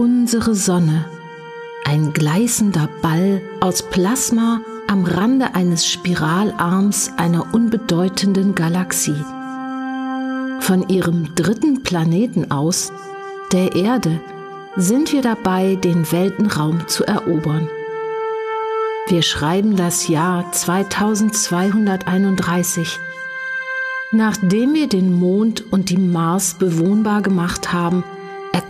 [0.00, 1.04] unsere Sonne,
[1.84, 9.22] ein gleißender Ball aus Plasma am Rande eines Spiralarms einer unbedeutenden Galaxie.
[10.60, 12.90] Von ihrem dritten Planeten aus,
[13.52, 14.22] der Erde,
[14.74, 17.68] sind wir dabei, den Weltenraum zu erobern.
[19.08, 22.98] Wir schreiben das Jahr 2231.
[24.12, 28.02] Nachdem wir den Mond und die Mars bewohnbar gemacht haben,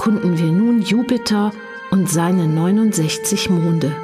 [0.00, 1.52] erkunden wir nun Jupiter
[1.90, 3.95] und seine 69 Monde.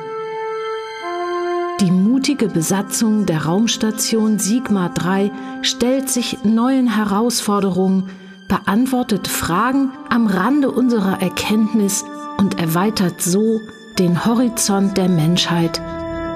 [1.81, 5.31] Die mutige Besatzung der Raumstation Sigma 3
[5.63, 8.11] stellt sich neuen Herausforderungen,
[8.47, 12.05] beantwortet Fragen am Rande unserer Erkenntnis
[12.37, 13.59] und erweitert so
[13.99, 15.81] den Horizont der Menschheit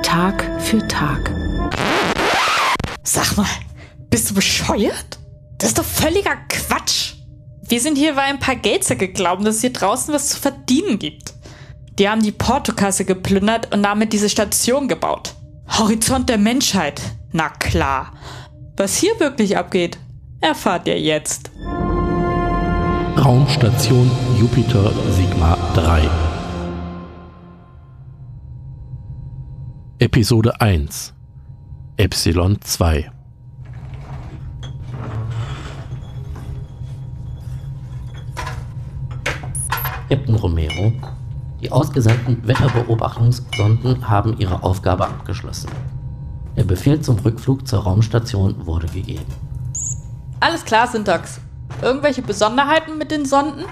[0.03, 1.31] Tag für Tag.
[3.03, 3.45] Sag mal,
[4.09, 5.19] bist du bescheuert?
[5.59, 7.20] Das ist doch völliger Quatsch.
[7.71, 10.99] Wir sind hier, weil ein paar Geldsäcke glauben, dass es hier draußen was zu verdienen
[10.99, 11.35] gibt.
[12.01, 15.37] Die haben die Portokasse geplündert und damit diese Station gebaut.
[15.79, 17.01] Horizont der Menschheit.
[17.31, 18.13] Na klar.
[18.77, 19.99] Was hier wirklich abgeht,
[20.41, 21.53] erfahrt ihr jetzt.
[23.17, 24.11] Raumstation
[24.41, 26.11] Jupiter Sigma 3
[30.01, 31.15] Episode 1
[31.99, 33.13] Epsilon 2
[40.11, 40.93] Captain Romero,
[41.61, 45.71] die ausgesandten Wetterbeobachtungssonden haben ihre Aufgabe abgeschlossen.
[46.57, 49.33] Der Befehl zum Rückflug zur Raumstation wurde gegeben.
[50.41, 51.41] Alles klar, Syntax.
[51.81, 53.67] Irgendwelche Besonderheiten mit den Sonden?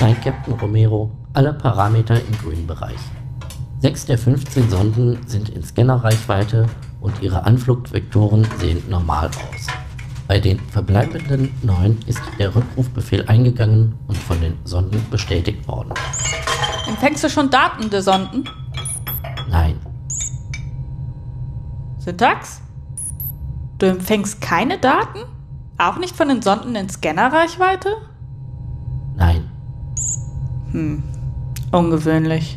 [0.00, 3.00] Nein, Captain Romero, alle Parameter im grünen Bereich.
[3.80, 6.66] Sechs der 15 Sonden sind in Scannerreichweite
[7.00, 9.81] und ihre Anflugvektoren sehen normal aus.
[10.32, 15.92] Bei den verbleibenden neun ist der Rückrufbefehl eingegangen und von den Sonden bestätigt worden.
[16.88, 18.48] Empfängst du schon Daten der Sonden?
[19.50, 19.78] Nein.
[21.98, 22.62] Syntax?
[23.76, 25.18] Du empfängst keine Daten?
[25.76, 27.90] Auch nicht von den Sonden in Scannerreichweite?
[29.14, 29.50] Nein.
[30.70, 31.02] Hm,
[31.72, 32.56] ungewöhnlich.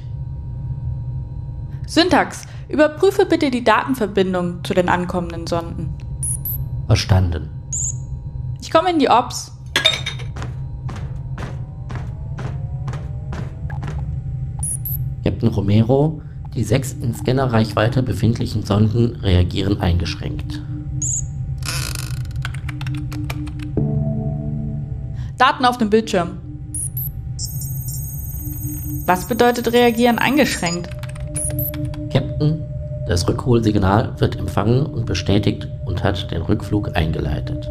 [1.87, 5.93] Syntax, überprüfe bitte die Datenverbindung zu den ankommenden Sonden.
[6.87, 7.54] Verstanden.
[8.75, 9.53] Ich komme in die Ops.
[15.23, 16.21] Captain Romero,
[16.53, 20.61] die sechs in Scannerreichweite befindlichen Sonden reagieren eingeschränkt.
[25.37, 26.31] Daten auf dem Bildschirm.
[29.05, 30.89] Was bedeutet reagieren eingeschränkt?
[32.11, 32.61] Captain,
[33.07, 37.69] das Rückholsignal wird empfangen und bestätigt und hat den Rückflug eingeleitet.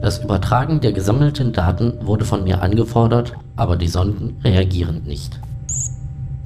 [0.00, 5.40] Das Übertragen der gesammelten Daten wurde von mir angefordert, aber die Sonden reagieren nicht.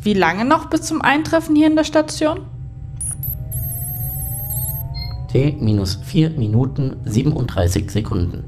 [0.00, 2.40] Wie lange noch bis zum Eintreffen hier in der Station?
[5.30, 8.44] T minus 4 Minuten 37 Sekunden.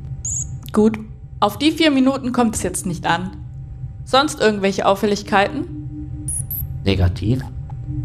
[0.73, 0.99] Gut,
[1.41, 3.31] auf die vier Minuten kommt es jetzt nicht an.
[4.05, 5.67] Sonst irgendwelche Auffälligkeiten?
[6.85, 7.43] Negativ.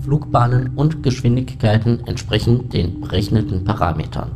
[0.01, 4.31] Flugbahnen und Geschwindigkeiten entsprechen den berechneten Parametern.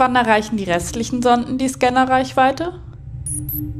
[0.00, 2.72] Wann erreichen die restlichen Sonden die Scannerreichweite?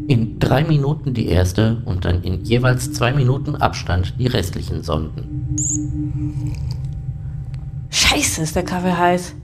[0.06, 5.56] In drei Minuten die erste und dann in jeweils zwei Minuten Abstand die restlichen Sonden.
[7.88, 9.34] Scheiße, ist der Kaffee heiß.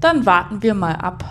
[0.00, 1.24] Dann warten wir mal ab.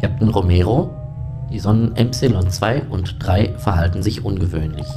[0.00, 0.90] Captain Romero,
[1.52, 4.88] die Sonnen Epsilon 2 und 3 verhalten sich ungewöhnlich.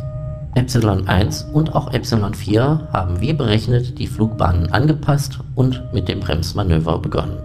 [0.56, 6.22] Epsilon 1 und auch Epsilon 4 haben wie berechnet die Flugbahnen angepasst und mit dem
[6.22, 7.38] Bremsmanöver begonnen.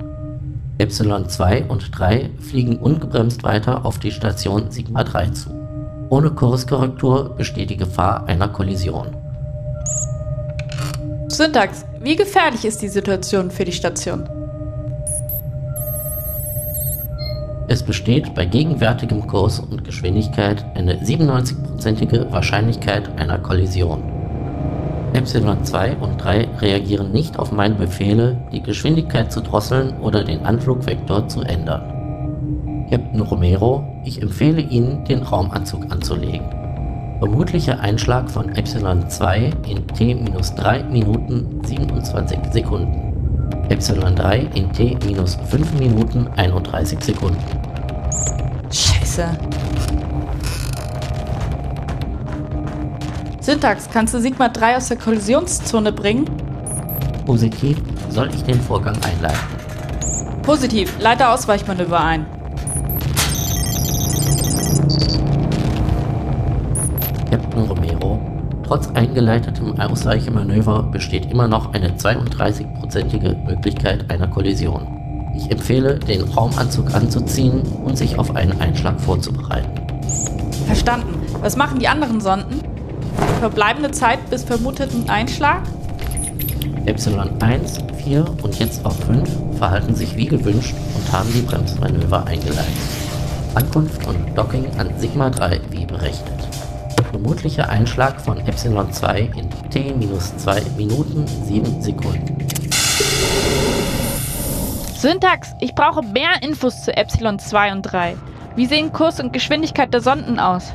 [0.79, 5.51] Epsilon 2 und 3 fliegen ungebremst weiter auf die Station Sigma 3 zu.
[6.09, 9.09] Ohne Kurskorrektur besteht die Gefahr einer Kollision.
[11.29, 14.29] Syntax, wie gefährlich ist die Situation für die Station?
[17.71, 24.03] Es besteht bei gegenwärtigem Kurs und Geschwindigkeit eine 97%ige Wahrscheinlichkeit einer Kollision.
[25.13, 30.45] Epsilon 2 und 3 reagieren nicht auf meine Befehle, die Geschwindigkeit zu drosseln oder den
[30.45, 32.89] Anflugvektor zu ändern.
[32.91, 36.49] Captain Romero, ich empfehle Ihnen, den Raumanzug anzulegen.
[37.21, 43.11] Vermutlicher Einschlag von Epsilon 2 in T-3 Minuten 27 Sekunden.
[43.71, 47.60] Epsilon 3 in T minus 5 Minuten 31 Sekunden.
[49.11, 49.29] Scheiße.
[53.41, 56.27] Syntax, kannst du Sigma 3 aus der Kollisionszone bringen?
[57.27, 57.79] Positiv,
[58.09, 59.39] Soll ich den Vorgang einleiten?
[60.43, 62.27] Positiv, leite Ausweichmanöver ein.
[67.31, 68.21] Captain Romero,
[68.65, 75.00] trotz eingeleitetem Ausweichmanöver besteht immer noch eine 32-prozentige Möglichkeit einer Kollision.
[75.41, 79.71] Ich empfehle, den Raumanzug anzuziehen und sich auf einen Einschlag vorzubereiten.
[80.67, 81.15] Verstanden.
[81.41, 82.61] Was machen die anderen Sonden?
[83.41, 85.63] Verbleibende Zeit bis vermuteten Einschlag?
[86.85, 89.29] Epsilon 1, 4 und jetzt auch 5
[89.59, 92.67] verhalten sich wie gewünscht und haben die Bremsmanöver eingeleitet.
[93.55, 96.49] Ankunft und Docking an Sigma 3 wie berechnet.
[97.11, 102.37] Vermutlicher Einschlag von Epsilon 2 in T-2 Minuten 7 Sekunden.
[105.01, 108.17] Syntax, ich brauche mehr Infos zu Epsilon 2 und 3.
[108.55, 110.75] Wie sehen Kurs und Geschwindigkeit der Sonden aus?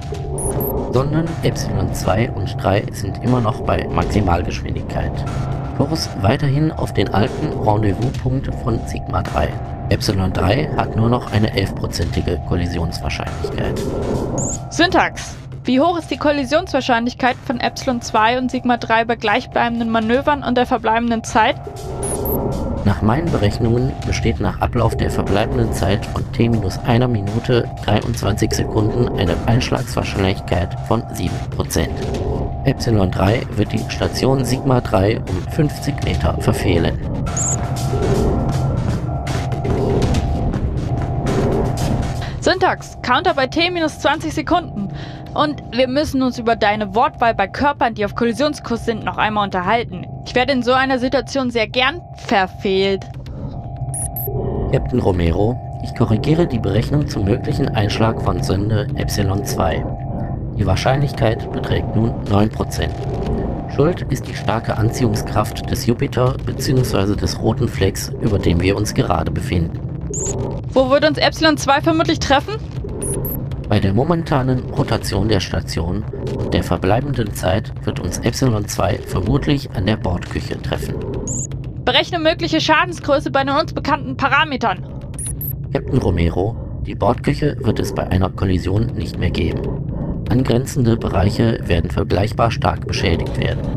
[0.91, 5.11] Sonden Epsilon 2 und 3 sind immer noch bei Maximalgeschwindigkeit.
[5.77, 9.47] Kurs weiterhin auf den alten Rendezvouspunkt von Sigma 3.
[9.89, 13.79] Epsilon 3 hat nur noch eine 11%ige Kollisionswahrscheinlichkeit.
[14.71, 15.35] Syntax,
[15.65, 20.57] wie hoch ist die Kollisionswahrscheinlichkeit von Epsilon 2 und Sigma 3 bei gleichbleibenden Manövern und
[20.57, 21.57] der verbleibenden Zeit?
[22.85, 29.35] Nach meinen Berechnungen besteht nach Ablauf der verbleibenden Zeit von t-1 Minute 23 Sekunden eine
[29.47, 31.87] Einschlagswahrscheinlichkeit von 7%.
[32.65, 36.99] Epsilon 3 wird die Station Sigma 3 um 50 Meter verfehlen.
[42.39, 44.89] Syntax, Counter bei T minus 20 Sekunden.
[45.33, 49.45] Und wir müssen uns über deine Wortwahl bei Körpern, die auf Kollisionskurs sind, noch einmal
[49.45, 50.05] unterhalten.
[50.35, 53.05] Ich werde in so einer Situation sehr gern verfehlt.
[54.69, 59.85] Captain Romero, ich korrigiere die Berechnung zum möglichen Einschlag von Sünde Epsilon 2.
[60.57, 62.89] Die Wahrscheinlichkeit beträgt nun 9%.
[63.73, 67.15] Schuld ist die starke Anziehungskraft des Jupiter bzw.
[67.15, 69.79] des roten Flecks, über dem wir uns gerade befinden.
[70.73, 72.55] Wo wird uns Epsilon 2 vermutlich treffen?
[73.75, 76.05] Bei der momentanen Rotation der Station
[76.37, 80.95] und der verbleibenden Zeit wird uns Epsilon 2 vermutlich an der Bordküche treffen.
[81.83, 84.81] Berechne mögliche Schadensgröße bei den uns bekannten Parametern.
[85.73, 86.55] Captain Romero,
[86.87, 90.23] die Bordküche wird es bei einer Kollision nicht mehr geben.
[90.29, 93.67] Angrenzende Bereiche werden vergleichbar stark beschädigt werden.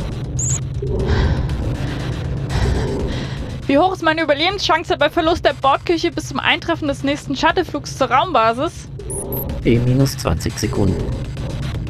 [3.67, 7.99] Wie hoch ist meine Überlebenschance bei Verlust der Bordküche bis zum Eintreffen des nächsten Shuttleflugs
[7.99, 8.89] zur Raumbasis?
[9.65, 11.05] E-20 Sekunden.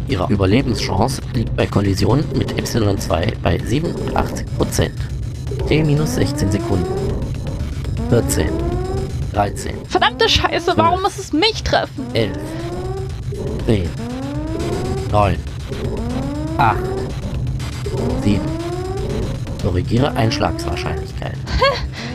[0.09, 4.91] Ihre Überlebenschance liegt bei Kollision mit Epsilon 2 bei 87%.
[5.69, 6.87] T-16 Sekunden.
[8.09, 8.49] 14.
[9.35, 9.75] 13.
[9.87, 12.06] Verdammte Scheiße, warum muss es mich treffen?
[12.15, 12.37] 11.
[13.67, 13.88] 10.
[15.12, 15.37] 9.
[16.56, 16.76] 8.
[18.25, 18.41] 7.
[19.62, 21.37] Korrigiere Einschlagswahrscheinlichkeit.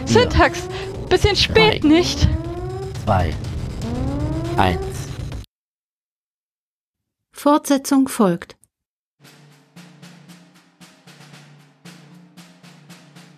[0.06, 0.64] Syntax,
[1.10, 1.88] bisschen spät, Drei.
[1.88, 2.28] nicht?
[3.06, 3.34] 2.
[4.58, 4.80] 1.
[7.44, 8.56] Fortsetzung folgt.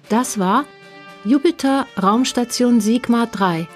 [0.10, 0.66] Das war
[1.24, 3.68] Jupiter Raumstation Sigma 3.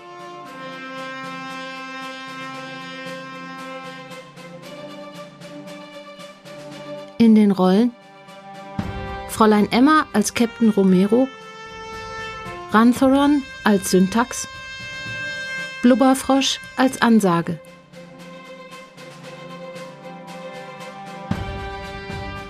[7.17, 7.91] In den Rollen
[9.29, 11.27] Fräulein Emma als Captain Romero,
[12.71, 14.47] Rantheron als Syntax,
[15.81, 17.59] Blubberfrosch als Ansage.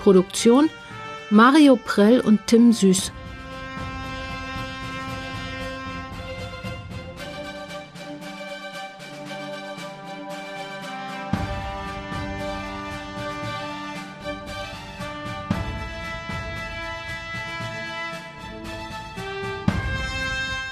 [0.09, 0.71] Produktion
[1.29, 3.11] Mario Prell und Tim Süß.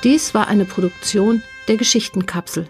[0.04, 2.68] Dies war eine Produktion der Geschichtenkapsel.